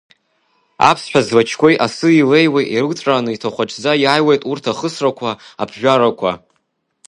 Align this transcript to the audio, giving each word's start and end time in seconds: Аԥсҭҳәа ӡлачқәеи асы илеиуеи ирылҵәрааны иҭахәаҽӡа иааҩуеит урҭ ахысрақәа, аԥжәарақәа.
Аԥсҭҳәа 0.89 1.21
ӡлачқәеи 1.27 1.75
асы 1.85 2.07
илеиуеи 2.19 2.67
ирылҵәрааны 2.75 3.31
иҭахәаҽӡа 3.33 3.93
иааҩуеит 4.03 4.41
урҭ 4.51 4.63
ахысрақәа, 4.71 5.31
аԥжәарақәа. 5.61 6.31